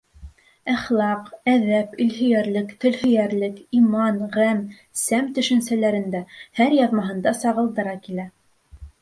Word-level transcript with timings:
Әхлаҡ, 0.71 1.25
әҙәп, 1.51 1.91
илһөйәрлек, 2.05 2.71
телһөйәрлек, 2.85 3.59
иман, 3.81 4.17
ғәм, 4.39 4.65
сәм 5.03 5.29
төшөнсәләрен 5.37 6.09
дә 6.17 6.25
һәр 6.63 6.77
яҙмаһында 6.81 7.37
сағылдыра 7.45 7.97
килә. 8.09 8.29